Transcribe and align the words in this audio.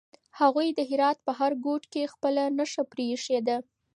هغوی 0.39 0.67
د 0.73 0.79
هرات 0.89 1.17
په 1.25 1.31
هر 1.39 1.51
ګوټ 1.65 1.83
کې 1.93 2.11
خپله 2.13 2.43
نښه 2.57 2.83
پرېښې 2.93 3.39
ده. 3.47 3.57